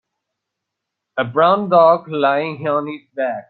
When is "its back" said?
2.87-3.39